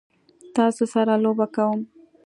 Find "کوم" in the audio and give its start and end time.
1.55-1.79